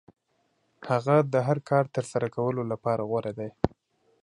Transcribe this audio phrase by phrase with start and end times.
[0.89, 3.49] هغه د هر کار ترسره کولو لپاره غوره دی.